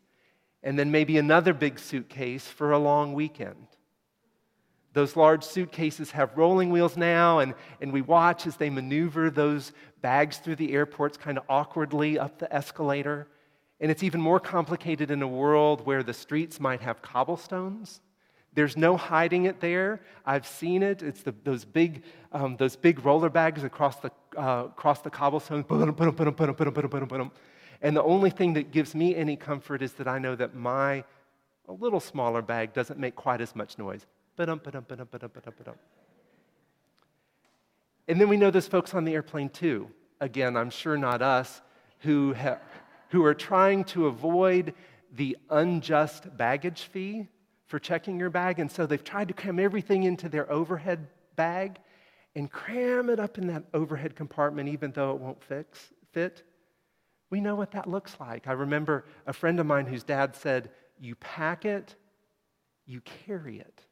and 0.65 0.79
then 0.79 0.91
maybe 0.91 1.19
another 1.19 1.53
big 1.53 1.79
suitcase 1.79 2.49
for 2.49 2.73
a 2.73 2.79
long 2.79 3.13
weekend. 3.13 3.69
Those 4.95 5.15
large 5.15 5.45
suitcases 5.45 6.13
have 6.13 6.37
rolling 6.37 6.71
wheels 6.71 6.97
now, 6.97 7.41
and, 7.41 7.55
and 7.81 7.93
we 7.93 8.01
watch 8.01 8.47
as 8.47 8.57
they 8.57 8.71
maneuver 8.71 9.29
those 9.29 9.73
bags 10.01 10.39
through 10.39 10.57
the 10.57 10.73
airports 10.73 11.17
kind 11.19 11.37
of 11.37 11.45
awkwardly 11.49 12.19
up 12.19 12.39
the 12.39 12.53
escalator. 12.53 13.29
And 13.81 13.91
it's 13.91 14.03
even 14.03 14.21
more 14.21 14.41
complicated 14.41 15.11
in 15.11 15.21
a 15.21 15.29
world 15.29 15.85
where 15.85 16.03
the 16.03 16.15
streets 16.15 16.59
might 16.59 16.81
have 16.81 17.03
cobblestones. 17.03 18.01
There's 18.55 18.77
no 18.77 18.97
hiding 18.97 19.47
it 19.47 19.61
there. 19.61 20.01
I've 20.25 20.47
seen 20.47 20.83
it. 20.83 21.03
It's 21.03 21.23
the, 21.23 21.35
those, 21.43 21.65
big, 21.65 22.05
um, 22.33 22.57
those 22.57 22.77
big 22.77 23.05
roller 23.05 23.29
bags 23.29 23.65
across 23.65 23.97
the, 23.97 24.13
uh, 24.37 24.67
across 24.67 25.01
the 25.03 25.11
cobblestones. 25.11 25.67
And 27.83 27.97
the 27.97 28.03
only 28.03 28.31
thing 28.31 28.55
that 28.55 28.71
gives 28.71 28.95
me 28.95 29.15
any 29.15 29.37
comfort 29.37 29.83
is 29.83 29.93
that 29.95 30.09
I 30.09 30.19
know 30.19 30.35
that 30.35 30.55
my 30.55 31.05
a 31.69 31.73
little 31.73 32.01
smaller 32.01 32.43
bag 32.43 32.73
doesn't 32.73 32.99
make 32.99 33.15
quite 33.15 33.41
as 33.41 33.57
much 33.57 33.79
noise. 33.79 34.07
And 38.07 38.21
then 38.21 38.29
we 38.29 38.37
know 38.37 38.51
there's 38.51 38.67
folks 38.69 38.93
on 38.95 39.05
the 39.05 39.15
airplane 39.15 39.49
too. 39.49 39.89
Again, 40.21 40.57
I'm 40.57 40.71
sure 40.71 40.97
not 40.97 41.23
us, 41.23 41.63
who, 42.01 42.35
ha- 42.35 42.59
who 43.09 43.25
are 43.25 43.35
trying 43.35 43.85
to 43.85 44.07
avoid 44.07 44.75
the 45.15 45.39
unjust 45.49 46.37
baggage 46.37 46.83
fee 46.83 47.29
for 47.67 47.79
checking 47.79 48.19
your 48.19 48.31
bag. 48.31 48.59
And 48.59 48.71
so 48.71 48.85
they've 48.87 49.03
tried 49.03 49.29
to 49.29 49.35
cram 49.35 49.59
everything 49.59 50.03
into 50.03 50.29
their 50.29 50.51
overhead 50.51 51.07
bag 51.37 51.79
and 52.37 52.51
cram 52.51 53.09
it 53.09 53.21
up 53.21 53.39
in 53.39 53.47
that 53.47 53.65
overhead 53.73 54.17
compartment, 54.17 54.69
even 54.69 54.93
though 54.93 55.13
it 55.13 55.21
won't 55.21 55.43
fix, 55.43 55.93
fit. 56.13 56.43
We 57.31 57.41
know 57.41 57.55
what 57.55 57.73
that 57.73 57.89
looks 57.89 58.17
like. 58.21 58.47
I 58.47 58.53
remember 58.53 59.05
a 59.27 59.33
friend 59.33 59.59
of 59.59 59.67
mine 59.67 59.87
whose 59.87 60.05
dad 60.05 60.37
said, 60.37 60.71
You 61.01 61.15
pack 61.17 61.65
it, 61.65 61.95
you 62.87 63.01
carry 63.01 63.59
it. 63.59 63.83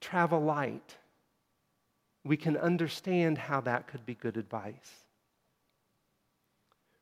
Travel 0.00 0.40
light. 0.40 0.96
We 2.24 2.36
can 2.36 2.56
understand 2.56 3.38
how 3.38 3.60
that 3.62 3.86
could 3.86 4.06
be 4.06 4.14
good 4.14 4.36
advice. 4.36 5.04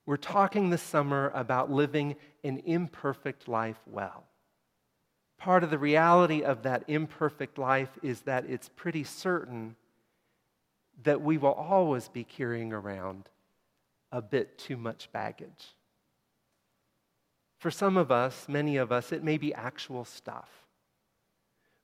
We're 0.04 0.16
talking 0.16 0.70
this 0.70 0.82
summer 0.82 1.30
about 1.34 1.70
living 1.70 2.16
an 2.42 2.60
imperfect 2.66 3.46
life 3.46 3.80
well. 3.86 4.24
Part 5.38 5.62
of 5.62 5.70
the 5.70 5.78
reality 5.78 6.42
of 6.42 6.62
that 6.64 6.84
imperfect 6.88 7.56
life 7.56 7.98
is 8.02 8.22
that 8.22 8.44
it's 8.48 8.68
pretty 8.68 9.04
certain 9.04 9.76
that 11.04 11.20
we 11.20 11.38
will 11.38 11.52
always 11.52 12.08
be 12.08 12.24
carrying 12.24 12.72
around 12.72 13.28
a 14.12 14.20
bit 14.22 14.58
too 14.58 14.76
much 14.76 15.10
baggage. 15.10 15.74
For 17.58 17.70
some 17.70 17.96
of 17.96 18.12
us, 18.12 18.46
many 18.48 18.76
of 18.76 18.92
us, 18.92 19.10
it 19.10 19.24
may 19.24 19.38
be 19.38 19.54
actual 19.54 20.04
stuff. 20.04 20.50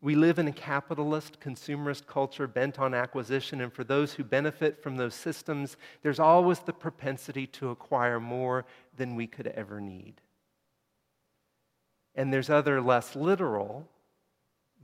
We 0.00 0.14
live 0.14 0.38
in 0.38 0.46
a 0.46 0.52
capitalist, 0.52 1.40
consumerist 1.40 2.06
culture 2.06 2.46
bent 2.46 2.78
on 2.78 2.94
acquisition, 2.94 3.60
and 3.60 3.72
for 3.72 3.82
those 3.82 4.12
who 4.12 4.22
benefit 4.22 4.80
from 4.80 4.96
those 4.96 5.14
systems, 5.14 5.76
there's 6.02 6.20
always 6.20 6.60
the 6.60 6.72
propensity 6.72 7.46
to 7.48 7.70
acquire 7.70 8.20
more 8.20 8.64
than 8.96 9.16
we 9.16 9.26
could 9.26 9.48
ever 9.48 9.80
need. 9.80 10.20
And 12.14 12.32
there's 12.32 12.50
other 12.50 12.80
less 12.80 13.16
literal, 13.16 13.88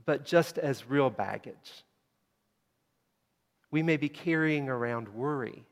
but 0.05 0.25
just 0.25 0.57
as 0.57 0.89
real 0.89 1.09
baggage. 1.09 1.83
We 3.71 3.83
may 3.83 3.97
be 3.97 4.09
carrying 4.09 4.69
around 4.69 5.09
worry 5.09 5.65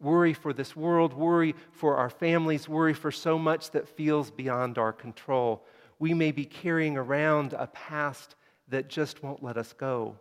worry 0.00 0.34
for 0.34 0.52
this 0.52 0.76
world, 0.76 1.14
worry 1.14 1.54
for 1.72 1.96
our 1.96 2.10
families, 2.10 2.68
worry 2.68 2.94
for 2.94 3.10
so 3.10 3.38
much 3.38 3.70
that 3.70 3.88
feels 3.88 4.30
beyond 4.30 4.78
our 4.78 4.92
control. 4.92 5.64
We 5.98 6.12
may 6.12 6.32
be 6.32 6.44
carrying 6.44 6.96
around 6.96 7.54
a 7.54 7.66
past 7.68 8.34
that 8.68 8.88
just 8.88 9.22
won't 9.22 9.42
let 9.42 9.56
us 9.56 9.72
go, 9.72 10.16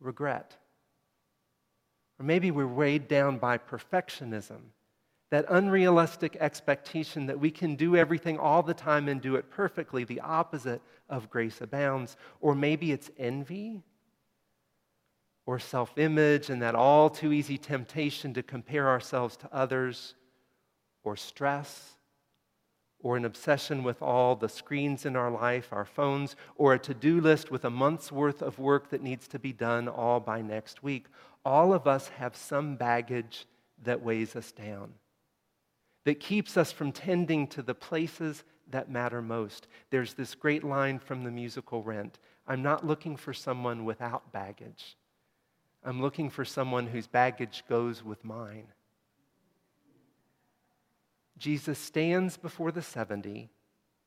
regret. 0.00 0.56
Or 2.18 2.24
maybe 2.24 2.50
we're 2.50 2.66
weighed 2.66 3.06
down 3.06 3.38
by 3.38 3.58
perfectionism, 3.58 4.60
that 5.30 5.44
unrealistic 5.48 6.36
expectation 6.40 7.26
that 7.26 7.38
we 7.38 7.50
can 7.50 7.76
do 7.76 7.94
everything 7.94 8.38
all 8.38 8.62
the 8.62 8.74
time 8.74 9.08
and 9.08 9.20
do 9.20 9.36
it 9.36 9.50
perfectly, 9.50 10.02
the 10.02 10.20
opposite 10.20 10.82
of 11.08 11.30
grace 11.30 11.60
abounds. 11.60 12.16
Or 12.40 12.54
maybe 12.54 12.90
it's 12.90 13.10
envy 13.18 13.82
or 15.48 15.58
self 15.58 15.96
image 15.96 16.50
and 16.50 16.60
that 16.60 16.74
all 16.74 17.08
too 17.08 17.32
easy 17.32 17.56
temptation 17.56 18.34
to 18.34 18.42
compare 18.42 18.86
ourselves 18.86 19.34
to 19.34 19.48
others, 19.50 20.14
or 21.04 21.16
stress, 21.16 21.96
or 23.00 23.16
an 23.16 23.24
obsession 23.24 23.82
with 23.82 24.02
all 24.02 24.36
the 24.36 24.48
screens 24.50 25.06
in 25.06 25.16
our 25.16 25.30
life, 25.30 25.68
our 25.72 25.86
phones, 25.86 26.36
or 26.56 26.74
a 26.74 26.78
to 26.78 26.92
do 26.92 27.18
list 27.18 27.50
with 27.50 27.64
a 27.64 27.70
month's 27.70 28.12
worth 28.12 28.42
of 28.42 28.58
work 28.58 28.90
that 28.90 29.02
needs 29.02 29.26
to 29.26 29.38
be 29.38 29.54
done 29.54 29.88
all 29.88 30.20
by 30.20 30.42
next 30.42 30.82
week. 30.82 31.06
All 31.46 31.72
of 31.72 31.86
us 31.86 32.08
have 32.08 32.36
some 32.36 32.76
baggage 32.76 33.46
that 33.82 34.02
weighs 34.02 34.36
us 34.36 34.52
down, 34.52 34.92
that 36.04 36.20
keeps 36.20 36.58
us 36.58 36.72
from 36.72 36.92
tending 36.92 37.46
to 37.46 37.62
the 37.62 37.74
places 37.74 38.44
that 38.70 38.90
matter 38.90 39.22
most. 39.22 39.66
There's 39.88 40.12
this 40.12 40.34
great 40.34 40.62
line 40.62 40.98
from 40.98 41.24
the 41.24 41.30
musical 41.30 41.82
Rent 41.82 42.18
I'm 42.46 42.62
not 42.62 42.86
looking 42.86 43.16
for 43.16 43.32
someone 43.32 43.86
without 43.86 44.30
baggage. 44.30 44.98
I'm 45.84 46.02
looking 46.02 46.30
for 46.30 46.44
someone 46.44 46.86
whose 46.86 47.06
baggage 47.06 47.64
goes 47.68 48.04
with 48.04 48.24
mine. 48.24 48.66
Jesus 51.38 51.78
stands 51.78 52.36
before 52.36 52.72
the 52.72 52.82
70, 52.82 53.48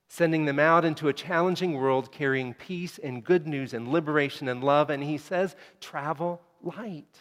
sending 0.10 0.46
them 0.46 0.60
out 0.60 0.84
into 0.84 1.08
a 1.08 1.14
challenging 1.14 1.76
world 1.76 2.12
carrying 2.12 2.54
peace 2.54 3.00
and 3.02 3.24
good 3.24 3.48
news 3.48 3.74
and 3.74 3.88
liberation 3.88 4.50
and 4.50 4.64
love, 4.64 4.90
and 4.90 5.04
he 5.04 5.18
says, 5.18 5.56
Travel 5.80 6.42
light. 6.62 7.18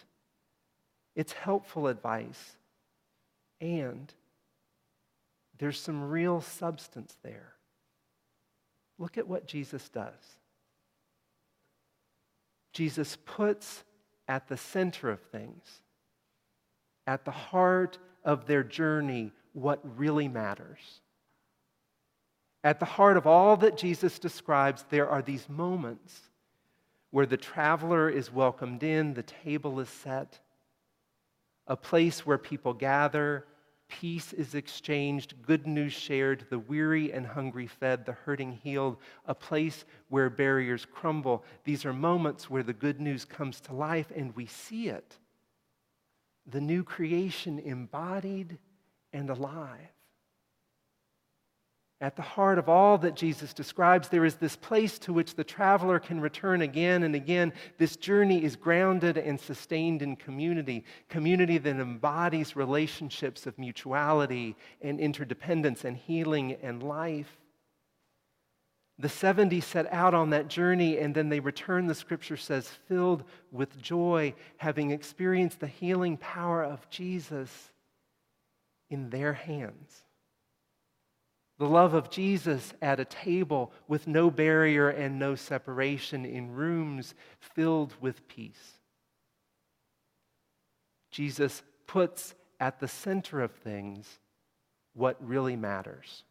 It's 1.15 1.33
helpful 1.33 1.87
advice. 1.87 2.57
And 3.61 4.13
there's 5.57 5.79
some 5.79 6.09
real 6.09 6.41
substance 6.41 7.15
there. 7.23 7.53
Look 8.97 9.17
at 9.17 9.27
what 9.27 9.47
Jesus 9.47 9.87
does. 9.89 10.37
Jesus 12.73 13.17
puts 13.25 13.83
at 14.31 14.47
the 14.47 14.55
center 14.55 15.11
of 15.11 15.19
things, 15.19 15.81
at 17.05 17.25
the 17.25 17.31
heart 17.31 17.97
of 18.23 18.45
their 18.45 18.63
journey, 18.63 19.33
what 19.51 19.81
really 19.97 20.29
matters. 20.29 21.01
At 22.63 22.79
the 22.79 22.85
heart 22.85 23.17
of 23.17 23.27
all 23.27 23.57
that 23.57 23.75
Jesus 23.75 24.19
describes, 24.19 24.85
there 24.89 25.09
are 25.09 25.21
these 25.21 25.49
moments 25.49 26.17
where 27.09 27.25
the 27.25 27.35
traveler 27.35 28.09
is 28.09 28.31
welcomed 28.31 28.83
in, 28.83 29.15
the 29.15 29.23
table 29.23 29.81
is 29.81 29.89
set, 29.89 30.39
a 31.67 31.75
place 31.75 32.25
where 32.25 32.37
people 32.37 32.73
gather, 32.73 33.45
Peace 33.99 34.31
is 34.31 34.55
exchanged, 34.55 35.35
good 35.45 35.67
news 35.67 35.91
shared, 35.91 36.45
the 36.49 36.57
weary 36.57 37.11
and 37.11 37.27
hungry 37.27 37.67
fed, 37.67 38.05
the 38.05 38.13
hurting 38.13 38.53
healed, 38.53 38.95
a 39.25 39.35
place 39.35 39.83
where 40.07 40.29
barriers 40.29 40.85
crumble. 40.85 41.43
These 41.65 41.85
are 41.85 41.93
moments 41.93 42.49
where 42.49 42.63
the 42.63 42.73
good 42.73 43.01
news 43.01 43.25
comes 43.25 43.59
to 43.61 43.75
life 43.75 44.09
and 44.15 44.33
we 44.35 44.45
see 44.45 44.87
it. 44.87 45.17
The 46.47 46.61
new 46.61 46.83
creation 46.83 47.59
embodied 47.59 48.57
and 49.11 49.29
alive. 49.29 49.91
At 52.01 52.15
the 52.15 52.23
heart 52.23 52.57
of 52.57 52.67
all 52.67 52.97
that 52.97 53.15
Jesus 53.15 53.53
describes, 53.53 54.09
there 54.09 54.25
is 54.25 54.35
this 54.35 54.55
place 54.55 54.97
to 54.99 55.13
which 55.13 55.35
the 55.35 55.43
traveler 55.43 55.99
can 55.99 56.19
return 56.19 56.63
again 56.63 57.03
and 57.03 57.13
again. 57.13 57.53
This 57.77 57.95
journey 57.95 58.43
is 58.43 58.55
grounded 58.55 59.19
and 59.19 59.39
sustained 59.39 60.01
in 60.01 60.15
community, 60.15 60.83
community 61.09 61.59
that 61.59 61.75
embodies 61.75 62.55
relationships 62.55 63.45
of 63.45 63.59
mutuality 63.59 64.55
and 64.81 64.99
interdependence 64.99 65.85
and 65.85 65.95
healing 65.95 66.57
and 66.63 66.81
life. 66.81 67.37
The 68.97 69.07
70 69.07 69.61
set 69.61 69.91
out 69.93 70.15
on 70.15 70.31
that 70.31 70.47
journey 70.47 70.97
and 70.97 71.13
then 71.13 71.29
they 71.29 71.39
return, 71.39 71.85
the 71.85 71.93
scripture 71.93 72.37
says, 72.37 72.67
filled 72.87 73.23
with 73.51 73.79
joy, 73.79 74.33
having 74.57 74.89
experienced 74.89 75.59
the 75.59 75.67
healing 75.67 76.17
power 76.17 76.63
of 76.63 76.89
Jesus 76.89 77.69
in 78.89 79.11
their 79.11 79.33
hands. 79.33 80.03
The 81.61 81.69
love 81.69 81.93
of 81.93 82.09
Jesus 82.09 82.73
at 82.81 82.99
a 82.99 83.05
table 83.05 83.71
with 83.87 84.07
no 84.07 84.31
barrier 84.31 84.89
and 84.89 85.19
no 85.19 85.35
separation 85.35 86.25
in 86.25 86.55
rooms 86.55 87.13
filled 87.39 87.93
with 88.01 88.27
peace. 88.27 88.79
Jesus 91.11 91.61
puts 91.85 92.33
at 92.59 92.79
the 92.79 92.87
center 92.87 93.41
of 93.41 93.51
things 93.51 94.07
what 94.95 95.23
really 95.23 95.55
matters. 95.55 96.23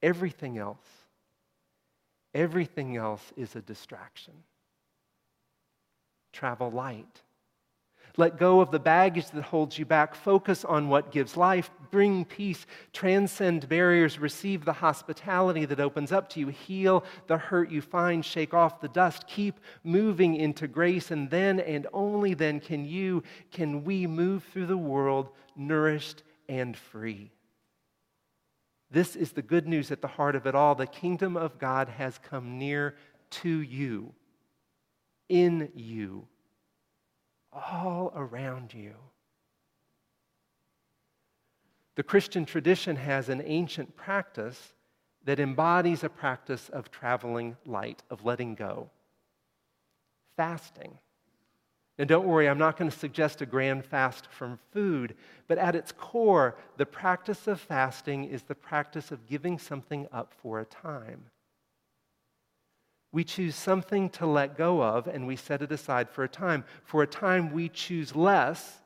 Everything 0.00 0.56
else, 0.56 0.86
everything 2.32 2.96
else 2.96 3.32
is 3.36 3.56
a 3.56 3.60
distraction. 3.60 4.34
Travel 6.32 6.70
light. 6.70 7.22
Let 8.20 8.36
go 8.36 8.60
of 8.60 8.70
the 8.70 8.78
baggage 8.78 9.30
that 9.30 9.44
holds 9.44 9.78
you 9.78 9.86
back. 9.86 10.14
Focus 10.14 10.62
on 10.66 10.90
what 10.90 11.10
gives 11.10 11.38
life. 11.38 11.70
Bring 11.90 12.26
peace. 12.26 12.66
Transcend 12.92 13.66
barriers. 13.66 14.18
Receive 14.18 14.66
the 14.66 14.74
hospitality 14.74 15.64
that 15.64 15.80
opens 15.80 16.12
up 16.12 16.28
to 16.30 16.40
you. 16.40 16.48
Heal 16.48 17.02
the 17.28 17.38
hurt 17.38 17.70
you 17.70 17.80
find. 17.80 18.22
Shake 18.22 18.52
off 18.52 18.82
the 18.82 18.88
dust. 18.88 19.26
Keep 19.26 19.58
moving 19.84 20.36
into 20.36 20.68
grace. 20.68 21.10
And 21.10 21.30
then 21.30 21.60
and 21.60 21.86
only 21.94 22.34
then 22.34 22.60
can 22.60 22.84
you, 22.84 23.22
can 23.50 23.84
we 23.84 24.06
move 24.06 24.44
through 24.52 24.66
the 24.66 24.76
world 24.76 25.30
nourished 25.56 26.22
and 26.46 26.76
free. 26.76 27.32
This 28.90 29.16
is 29.16 29.32
the 29.32 29.40
good 29.40 29.66
news 29.66 29.90
at 29.90 30.02
the 30.02 30.08
heart 30.08 30.36
of 30.36 30.46
it 30.46 30.54
all. 30.54 30.74
The 30.74 30.86
kingdom 30.86 31.38
of 31.38 31.58
God 31.58 31.88
has 31.88 32.18
come 32.18 32.58
near 32.58 32.96
to 33.30 33.48
you, 33.48 34.12
in 35.30 35.70
you, 35.74 36.28
all 37.52 38.12
around 38.14 38.74
you. 38.74 38.94
The 41.96 42.02
Christian 42.02 42.44
tradition 42.44 42.96
has 42.96 43.28
an 43.28 43.42
ancient 43.44 43.96
practice 43.96 44.72
that 45.24 45.40
embodies 45.40 46.02
a 46.02 46.08
practice 46.08 46.68
of 46.70 46.90
traveling 46.90 47.56
light, 47.66 48.02
of 48.10 48.24
letting 48.24 48.54
go. 48.54 48.90
Fasting. 50.36 50.96
Now, 51.98 52.06
don't 52.06 52.26
worry, 52.26 52.48
I'm 52.48 52.56
not 52.56 52.78
going 52.78 52.90
to 52.90 52.96
suggest 52.96 53.42
a 53.42 53.46
grand 53.46 53.84
fast 53.84 54.28
from 54.30 54.58
food, 54.72 55.14
but 55.48 55.58
at 55.58 55.74
its 55.74 55.92
core, 55.92 56.56
the 56.78 56.86
practice 56.86 57.46
of 57.46 57.60
fasting 57.60 58.24
is 58.24 58.44
the 58.44 58.54
practice 58.54 59.12
of 59.12 59.26
giving 59.26 59.58
something 59.58 60.08
up 60.10 60.32
for 60.40 60.60
a 60.60 60.64
time. 60.64 61.24
We 63.12 63.24
choose 63.24 63.56
something 63.56 64.08
to 64.10 64.26
let 64.26 64.56
go 64.56 64.82
of 64.82 65.06
and 65.08 65.26
we 65.26 65.36
set 65.36 65.62
it 65.62 65.72
aside 65.72 66.08
for 66.08 66.24
a 66.24 66.28
time. 66.28 66.64
For 66.84 67.02
a 67.02 67.06
time, 67.06 67.52
we 67.52 67.68
choose 67.68 68.14
less 68.14 68.80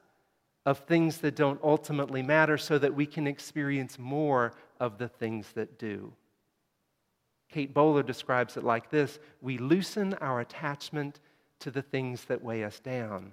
of 0.64 0.78
things 0.78 1.18
that 1.18 1.36
don't 1.36 1.60
ultimately 1.62 2.22
matter 2.22 2.56
so 2.56 2.78
that 2.78 2.94
we 2.94 3.04
can 3.04 3.26
experience 3.26 3.98
more 3.98 4.54
of 4.80 4.96
the 4.96 5.08
things 5.08 5.52
that 5.54 5.78
do. 5.78 6.12
Kate 7.50 7.74
Bowler 7.74 8.02
describes 8.02 8.56
it 8.56 8.64
like 8.64 8.90
this 8.90 9.18
We 9.42 9.58
loosen 9.58 10.14
our 10.14 10.40
attachment 10.40 11.20
to 11.60 11.70
the 11.70 11.82
things 11.82 12.24
that 12.24 12.42
weigh 12.42 12.64
us 12.64 12.80
down. 12.80 13.32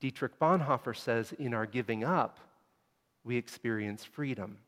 Dietrich 0.00 0.38
Bonhoeffer 0.38 0.96
says, 0.96 1.32
in 1.32 1.54
our 1.54 1.66
giving 1.66 2.04
up, 2.04 2.38
we 3.24 3.36
experience 3.36 4.04
freedom. 4.04 4.58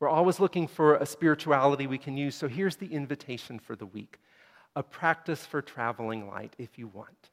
We're 0.00 0.08
always 0.08 0.38
looking 0.38 0.68
for 0.68 0.96
a 0.96 1.06
spirituality 1.06 1.86
we 1.86 1.98
can 1.98 2.16
use, 2.16 2.34
so 2.34 2.48
here's 2.48 2.76
the 2.76 2.92
invitation 2.92 3.58
for 3.58 3.76
the 3.76 3.86
week 3.86 4.18
a 4.76 4.82
practice 4.82 5.44
for 5.44 5.60
traveling 5.60 6.28
light 6.28 6.54
if 6.58 6.78
you 6.78 6.86
want. 6.86 7.30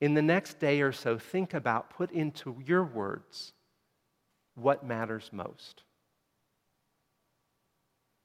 In 0.00 0.12
the 0.12 0.22
next 0.22 0.58
day 0.58 0.82
or 0.82 0.92
so, 0.92 1.16
think 1.16 1.54
about, 1.54 1.88
put 1.88 2.10
into 2.10 2.60
your 2.66 2.84
words 2.84 3.54
what 4.54 4.84
matters 4.84 5.30
most. 5.32 5.82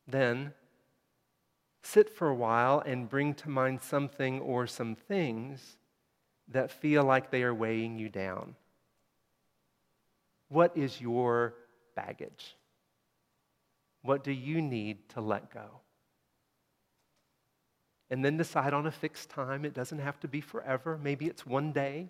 Then 0.08 0.54
sit 1.84 2.10
for 2.10 2.28
a 2.28 2.36
while 2.36 2.82
and 2.86 3.10
bring 3.10 3.34
to 3.36 3.50
mind 3.50 3.82
something 3.82 4.42
or 4.42 4.68
some 4.68 4.96
things 4.96 5.78
that 6.50 6.72
feel 6.72 7.04
like 7.04 7.32
they 7.32 7.44
are 7.44 7.54
weighing 7.54 7.98
you 7.98 8.10
down. 8.10 8.56
What 10.50 10.76
is 10.76 11.00
your 11.00 11.54
baggage? 11.96 12.56
What 14.02 14.24
do 14.24 14.32
you 14.32 14.62
need 14.62 15.10
to 15.10 15.22
let 15.22 15.54
go? 15.54 15.82
And 18.10 18.26
then 18.26 18.38
decide 18.38 18.74
on 18.74 18.88
a 18.88 18.92
fixed 18.92 19.30
time. 19.30 19.66
It 19.66 19.74
doesn't 19.74 20.00
have 20.00 20.20
to 20.22 20.28
be 20.28 20.42
forever. 20.42 21.00
Maybe 21.02 21.28
it's 21.28 21.46
one 21.46 21.72
day, 21.72 22.10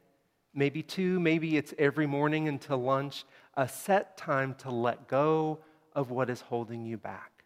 maybe 0.53 0.81
two, 0.81 1.19
maybe 1.19 1.57
it's 1.57 1.73
every 1.77 2.07
morning 2.07 2.47
until 2.47 2.77
lunch. 2.77 3.25
A 3.55 3.67
set 3.67 4.17
time 4.17 4.55
to 4.59 4.71
let 4.71 5.07
go 5.07 5.59
of 5.93 6.11
what 6.11 6.29
is 6.29 6.41
holding 6.41 6.85
you 6.85 6.97
back 6.97 7.39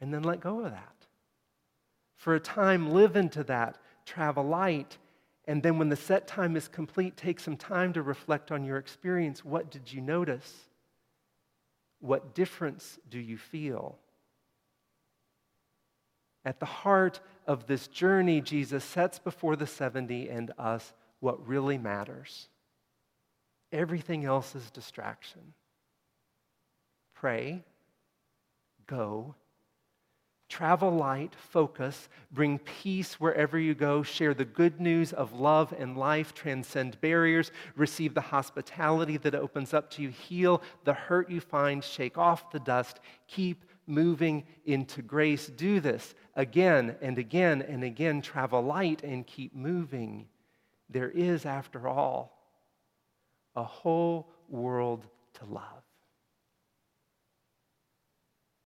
and 0.00 0.12
then 0.12 0.22
let 0.22 0.40
go 0.40 0.60
of 0.64 0.72
that. 0.72 1.06
For 2.16 2.34
a 2.34 2.40
time, 2.40 2.90
live 2.90 3.16
into 3.16 3.44
that, 3.44 3.78
travel 4.04 4.44
light, 4.44 4.98
and 5.46 5.62
then 5.62 5.78
when 5.78 5.88
the 5.88 5.96
set 5.96 6.26
time 6.26 6.56
is 6.56 6.68
complete, 6.68 7.16
take 7.16 7.40
some 7.40 7.56
time 7.56 7.92
to 7.92 8.02
reflect 8.02 8.50
on 8.50 8.64
your 8.64 8.78
experience. 8.78 9.44
What 9.44 9.70
did 9.70 9.92
you 9.92 10.00
notice? 10.00 10.68
What 12.00 12.34
difference 12.34 12.98
do 13.08 13.18
you 13.18 13.38
feel? 13.38 13.98
At 16.44 16.60
the 16.60 16.66
heart 16.66 17.20
of 17.46 17.66
this 17.66 17.88
journey, 17.88 18.40
Jesus 18.40 18.84
sets 18.84 19.18
before 19.18 19.56
the 19.56 19.66
70 19.66 20.28
and 20.28 20.52
us 20.58 20.92
what 21.20 21.46
really 21.46 21.78
matters. 21.78 22.48
Everything 23.72 24.24
else 24.24 24.54
is 24.54 24.70
distraction. 24.70 25.54
Pray, 27.14 27.64
go, 28.86 29.34
Travel 30.48 30.92
light, 30.92 31.34
focus, 31.36 32.08
bring 32.30 32.58
peace 32.60 33.14
wherever 33.20 33.58
you 33.58 33.74
go, 33.74 34.02
share 34.02 34.32
the 34.32 34.44
good 34.44 34.80
news 34.80 35.12
of 35.12 35.32
love 35.32 35.74
and 35.76 35.96
life, 35.96 36.34
transcend 36.34 37.00
barriers, 37.00 37.50
receive 37.74 38.14
the 38.14 38.20
hospitality 38.20 39.16
that 39.18 39.34
opens 39.34 39.74
up 39.74 39.90
to 39.92 40.02
you, 40.02 40.08
heal 40.10 40.62
the 40.84 40.94
hurt 40.94 41.28
you 41.28 41.40
find, 41.40 41.82
shake 41.82 42.16
off 42.16 42.52
the 42.52 42.60
dust, 42.60 43.00
keep 43.26 43.64
moving 43.86 44.44
into 44.64 45.02
grace. 45.02 45.46
Do 45.46 45.80
this 45.80 46.14
again 46.34 46.96
and 47.00 47.18
again 47.18 47.62
and 47.62 47.84
again. 47.84 48.20
Travel 48.20 48.62
light 48.62 49.02
and 49.02 49.26
keep 49.26 49.54
moving. 49.54 50.26
There 50.90 51.10
is, 51.10 51.46
after 51.46 51.88
all, 51.88 52.38
a 53.54 53.64
whole 53.64 54.28
world 54.48 55.06
to 55.34 55.44
love. 55.46 55.85